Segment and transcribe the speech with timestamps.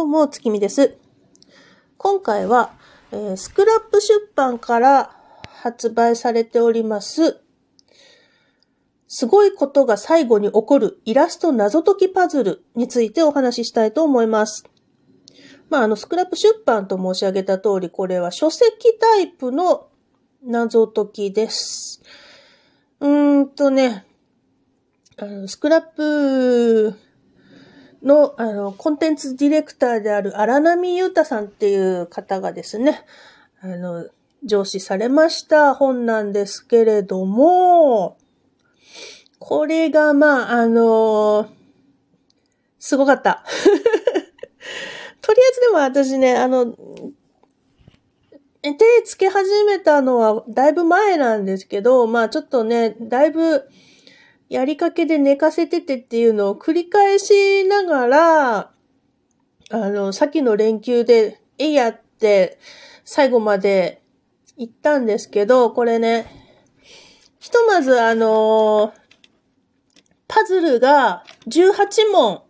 [0.00, 0.96] どうも、月見です。
[1.98, 2.72] 今回は、
[3.12, 5.14] えースクラップ出版から
[5.46, 7.42] 発売されております、
[9.08, 14.64] すごいことが最後に起こるイラスト謎解きパズルについてお話ししたいと思います。
[15.68, 19.88] まあ、あの、スクラップ出版と申し上げた通り、これは書籍タイプの
[20.42, 22.00] 謎解きです。
[23.00, 24.06] うーんとね、
[25.18, 27.09] あの、スクラップ
[28.02, 33.04] の、あの、コンテンツディレクターである荒波ゆうたさんっていう方がですね、
[33.60, 34.08] あの、
[34.42, 38.16] 上司されました本なんですけれども、
[39.38, 41.48] これが、まあ、あの
[42.78, 43.44] すごかった。
[45.20, 46.74] とりあえずでも私ね、あの、
[48.62, 53.68] 手つけ始めたのはだいぶ前なんですけど、まあちょっとね、だいぶ
[54.50, 58.70] やりかけで寝かせててっていうのを繰り返しながら、あ
[59.70, 62.58] の、さっきの連休で、えいやって
[63.04, 64.02] 最後まで
[64.56, 66.26] 行ったんですけど、これね、
[67.38, 68.92] ひとまずあの
[70.26, 72.42] パズルが18問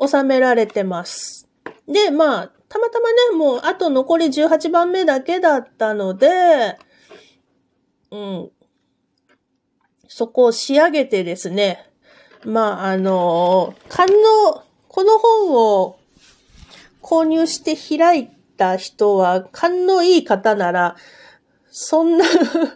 [0.00, 1.50] 収められてます。
[1.86, 6.78] で、まあ、たまたまね、もうあと残り18番目だけだったので、
[8.10, 8.50] うん。
[10.12, 11.86] そこを仕上げてですね、
[12.44, 16.00] まあ、あの、観音、この本を
[17.00, 20.96] 購入して開いた人は、勘のいい方なら、
[21.70, 22.24] そんな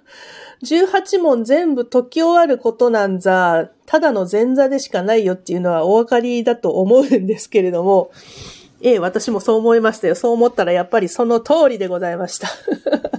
[0.63, 8.13] 18問全部解き終わることなんざ、ただの前座でしかないよっていうのはお分かりだと思うんですけれども、
[8.81, 10.15] ええ、私もそう思いましたよ。
[10.15, 12.47] そう思ったらやっぱりその通りでございました。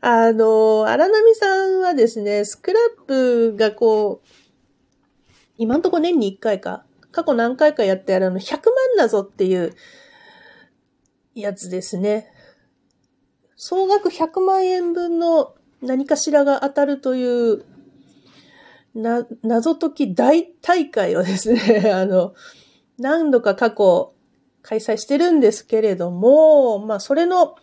[0.00, 4.28] あの、荒波さんはですね、スクラップがこう、
[5.56, 8.60] 今んとこ年に1回か、過去何回かやってあるあの、100万
[8.96, 9.74] 謎っていう
[11.34, 12.32] やつですね。
[13.56, 17.64] 総額100万円分の何かしらが当たるという、
[18.94, 22.34] な、謎解き大大会をですね、 あの、
[22.98, 24.14] 何度か過去
[24.62, 27.56] 開催してるんですけれども、まあ、それの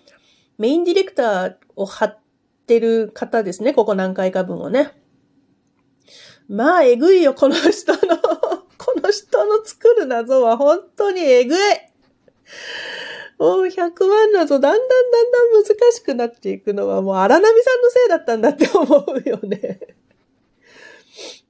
[0.57, 2.19] メインディレクターを張っ
[2.65, 4.91] てる方ですね、ここ何回か分をね。
[6.47, 7.99] まあ、えぐいよ、この人の、
[8.77, 11.57] この人の作る謎は本当にえぐい。
[13.37, 19.79] もう100万謎、だんだんだんだん難しくなっていくのはもう荒波さんのせいだったんだって思うよね。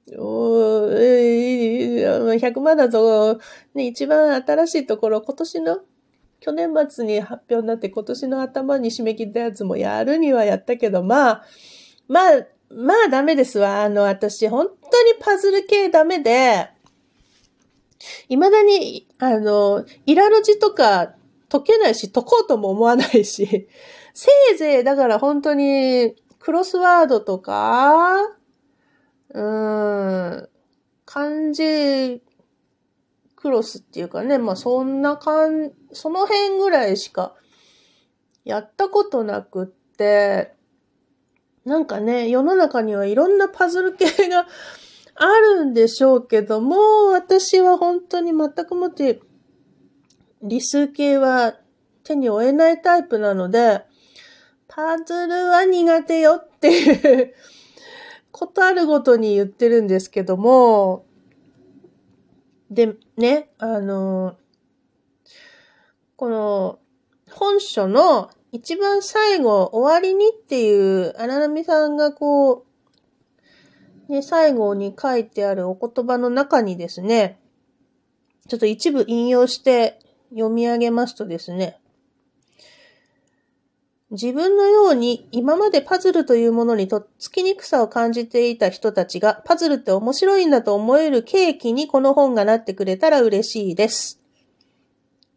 [0.16, 3.38] おーえー、100万謎、
[3.74, 5.80] ね、一番新しいところ、今年の、
[6.40, 11.44] 去年末に発表になって今年の頭に締め切ったやつもやるにはやったけど、まあ、
[12.08, 13.82] まあ、まあダメですわ。
[13.82, 14.72] あの、私、本当
[15.04, 16.68] にパズル系ダメで、
[18.28, 21.14] 未だに、あの、イラロジとか
[21.48, 23.68] 解けないし、解こうとも思わないし、
[24.14, 28.20] せいぜい、だから本当に、クロスワードとか、
[29.30, 30.48] うーん、
[31.04, 32.22] 漢字
[33.46, 37.36] クロスっていうかね、まあそんな感その辺ぐらいしか
[38.44, 40.52] やったことなくって、
[41.64, 44.48] なんかね、世の中にはいろんなパズル系が
[45.14, 49.20] あるんでしょうけども、私は本当に全くもって
[50.42, 51.54] 理数系は
[52.02, 53.84] 手に負えないタイプなので、
[54.66, 57.34] パズルは苦手よっていう
[58.32, 61.05] ことあるごとに言ってるんですけども、
[62.70, 64.36] で、ね、あの、
[66.16, 66.78] この
[67.30, 72.64] 本書の一番最後、終わりにっていう荒波さんがこ
[74.08, 77.38] う、ね、最後に書いてあるお言葉の中にですね、
[78.48, 79.98] ちょっと一部引用して
[80.30, 81.78] 読み上げますとですね、
[84.10, 94.20] 自分のように今までパズルというものにとっつきにくさを感じていた人たちがパズルって面白いんだと思える契機にこの本がなってくれたら嬉しいです。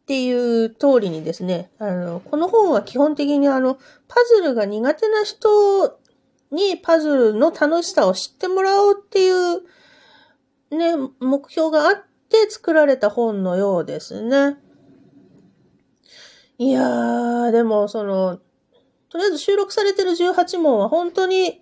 [0.01, 3.75] っていう通りにですね、あの、この本は基本的にあの、
[4.07, 5.99] パズルが苦手な人
[6.51, 9.61] にパズルの楽しさを知ってもらおうっていう
[10.71, 11.95] ね、目標があっ
[12.29, 14.57] て作られた本のようですね。
[16.59, 18.39] いやー、でもその、
[19.09, 21.61] とりあえず収録されてる18問は本当に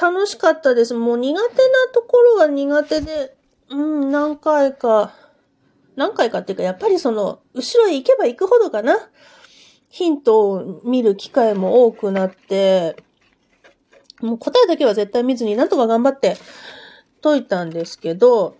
[0.00, 0.94] 楽しかったです。
[0.94, 1.58] もう苦手な
[1.92, 3.36] ところは苦手で、
[3.68, 5.12] うん、何回か、
[5.96, 8.96] 何回かっていうか、やっぱりその、後ろへ行けば行くほどかな。
[9.88, 12.96] ヒントを見る機会も多くなって、
[14.20, 16.36] もう答えだけは絶対見ずになんとか頑張って
[17.22, 18.56] 解いたんですけど、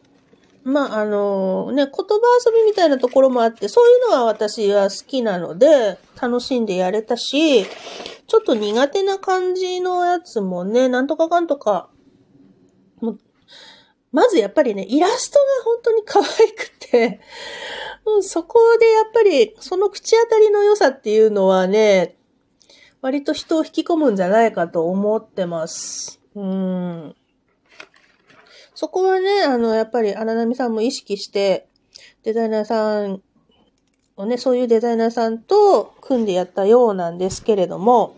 [0.63, 1.95] まあ、あの、ね、言葉
[2.47, 11.89] 遊びみたいなところもあって、そういうのは私は好きなので、楽しんでやれたし、ちょっと苦手な感じのやつもね、なんとかかんとか、
[13.01, 13.17] も
[14.13, 17.21] まずやっぱりね、イラストが本当に可愛くて、
[18.05, 22.17] うんそこでやっぱり、その口当たりの良さっていうのはね、
[23.03, 26.21] 割と人を引き込むんじゃないかと思ってます。
[26.35, 27.17] うん。
[28.81, 31.69] そこはね、あの、やっぱり荒波さんも意識して、
[32.23, 33.21] デザイナーさん
[34.17, 38.17] をね、そういうデザイナーさんと組んでやったようなんですけれども、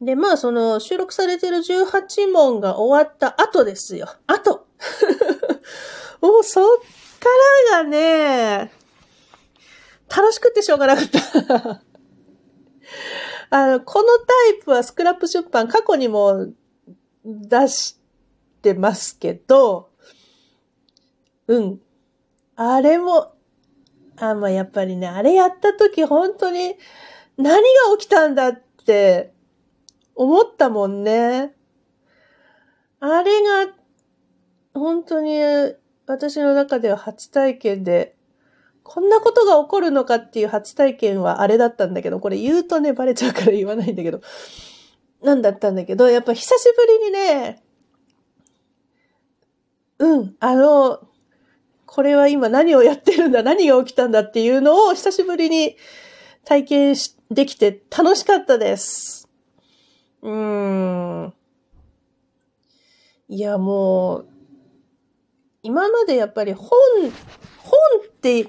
[0.00, 4.08] で、まあ、その、収録されてる18問が終わった後ですよ。
[4.26, 4.66] 後
[6.20, 6.78] もう、そっ
[7.20, 7.28] か
[7.70, 8.72] らがね、
[10.08, 11.80] 楽しくてしょうがなかった
[13.56, 16.48] あの、このタイプはスクラップ出版過去にも
[17.24, 17.96] 出し
[18.66, 19.90] てますけど、
[21.46, 21.80] うん。
[22.56, 23.32] あれも、
[24.16, 26.74] あ、まあ、やっぱりね、あれやった時本当に
[27.36, 27.60] 何が
[27.96, 29.32] 起きたんだって
[30.16, 31.54] 思ったもんね。
[32.98, 33.72] あれが
[34.74, 35.38] 本当に
[36.06, 38.16] 私の中では初体験で、
[38.82, 44.22] こんなことが起こるのかっていう初体験はあれだったんだけど、これ言うとね、バレちゃうから言わないんだけど、
[45.22, 47.65] なんだったんだけど、やっぱ久しぶりにね、
[49.98, 51.00] うん、あの、
[51.86, 55.76] これは今何をやってるんだ、何が起きたんだっていうのを久しぶりに
[56.44, 59.28] 体験しできて楽しかったです。
[60.22, 61.34] うーん。
[63.28, 64.28] いや、もう、
[65.62, 67.10] 今までやっぱり本、本
[68.06, 68.46] って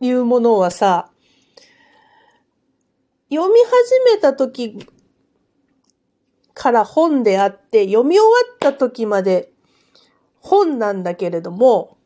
[0.00, 1.10] いうものはさ、
[3.30, 4.86] 読み始めた時
[6.54, 9.52] から本であって、読み終わった時まで
[10.40, 11.98] 本なんだけれども、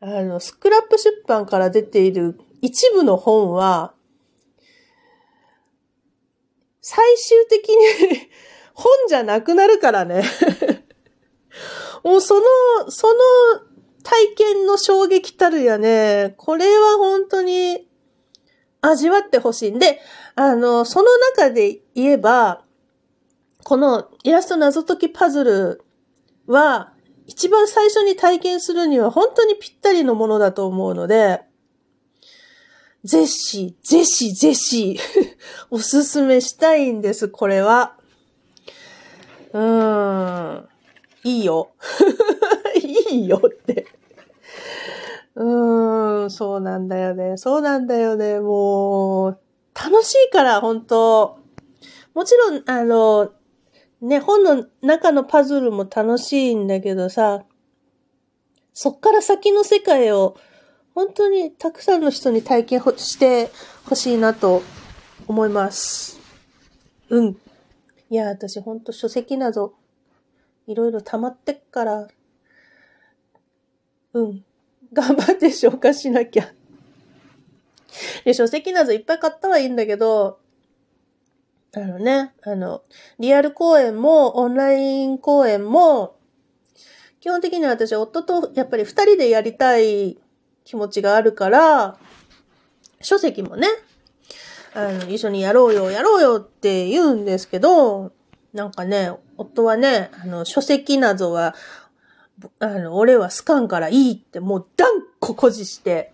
[0.00, 3.94] あの、スクラップ出版から出ている一部の本は、
[6.80, 7.76] 最終的に
[8.74, 10.24] 本じゃなくなるからね。
[12.02, 13.14] もうその、その
[14.02, 17.86] 体験の衝撃たるやね、これは本当に
[18.80, 19.72] 味わってほしい。
[19.72, 20.00] んで、
[20.34, 22.64] あの、その中で言えば、
[23.64, 25.84] このイラスト謎解きパズル
[26.46, 26.92] は、
[27.26, 31.42] 一番最初に体験するには本当にぴったりのものだと思うので、
[33.04, 34.98] ぜひ、ぜひ、ぜひ、
[35.70, 37.94] おすすめしたいんです、これは。
[39.52, 40.68] うーん。
[41.24, 41.70] いいよ。
[43.10, 43.86] いいよって。
[45.34, 47.36] うーん、そうなんだよね。
[47.36, 48.40] そうなんだよね。
[48.40, 49.38] もう、
[49.74, 51.38] 楽しいから、本当
[52.14, 53.30] もちろん、あの、
[54.00, 57.44] ね、本の中のパズルも楽しいんだけどさ、
[58.72, 60.36] そっから先の世界を
[60.94, 63.50] 本当にたくさんの人に体験して
[63.84, 64.62] ほしいなと
[65.28, 66.18] 思います。
[67.10, 67.36] うん。
[68.08, 69.74] いや、私ほんと書籍など
[70.66, 72.08] いろいろ溜まってっから、
[74.14, 74.44] うん。
[74.92, 76.48] 頑張って消化しなきゃ。
[78.24, 80.39] で、書籍などいっぱい買ったはいいんだけど、
[81.72, 82.82] あのね、あの、
[83.18, 86.16] リアル公演も、オンライン公演も、
[87.20, 90.18] 基本的には私、夫とやっぱり二人でやりたい
[90.64, 91.96] 気持ちがあるから、
[93.00, 93.68] 書籍もね、
[94.74, 98.12] あの、一緒にやろうよ、やろうよって言うんですけど、
[98.52, 101.54] なんかね、夫はね、あの、書籍などは、
[102.58, 104.88] あの、俺はスカンからいいってもう断
[105.20, 106.12] 固誇示して、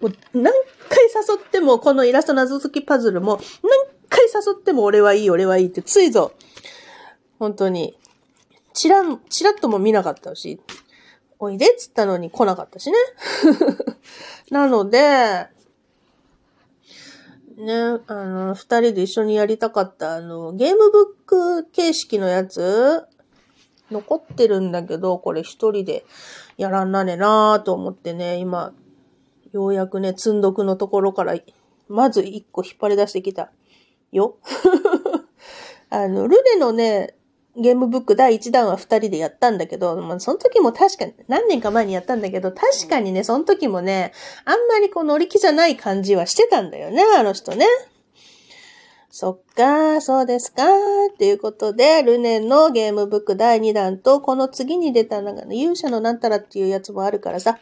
[0.00, 0.52] もう何
[0.88, 3.85] 回誘っても、このイラスト謎解きパズルも、何
[4.36, 6.32] 誘っても俺はいい、俺はいいって、ついぞ、
[7.38, 7.96] 本当に、
[8.72, 10.60] チラン、チラッとも見なかったし、
[11.38, 12.96] おいでっつったのに来なかったしね。
[14.50, 15.46] なので、
[17.56, 17.74] ね、
[18.06, 23.06] あの、二人で一緒にやりたかった、あの、ゲームブック形式のやつ、
[23.90, 26.04] 残ってるんだけど、これ一人で
[26.56, 28.72] やらんなねなーと思ってね、今、
[29.52, 31.34] ようやくね、積んどくのところから、
[31.88, 33.50] まず一個引っ張り出してきた。
[34.16, 34.38] よ。
[35.90, 37.14] あの、ルネのね、
[37.56, 44.12] ゲームブック第1弾は2人でやったんだけど、まあ、その時も確かに、何年か前にやったんだけど、確かにね、その時もね、
[44.44, 47.66] あんまりこう乗り気じゃない感じはしてたんだよね、あの人ね。
[49.08, 50.64] そっか、そうですか、
[51.10, 57.58] っていうことで、ルネのゲームブック第2弾と、この次に出たなんか、勇者のなんたらっていうやつもあるからさ、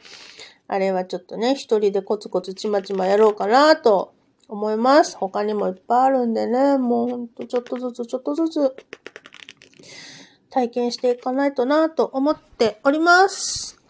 [0.67, 4.15] あれはちょっとね、一人でコツコツちまちまやろうかなと
[4.49, 5.17] 思います。
[5.17, 8.77] 他にもいっぱいあるんでね、もうほんとちょっとずつちょっとずつ
[10.51, 13.81] 体験していかないとなと思っております。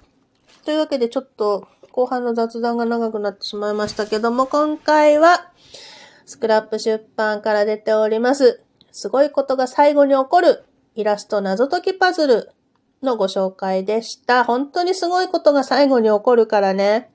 [0.64, 5.50] というわけでちょっと後半の雑談が長くなってしまいましたけども、今回は
[6.26, 8.62] スクラップ出版から出ております。
[8.92, 12.50] すごいことが最後に起こるイラスト謎解きパズル
[13.02, 14.44] のご紹介でした。
[14.44, 17.10] 本当にすごいことが最後に起こるからね。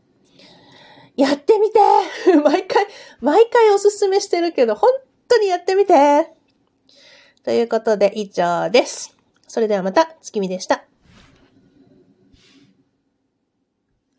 [1.20, 1.80] やってみて
[2.44, 2.88] 毎回、
[3.20, 4.90] 毎回おすすめしてるけど、本
[5.28, 6.32] 当にやってみて
[7.44, 9.16] ということで以上です。
[9.48, 10.89] それではまた、月見でした。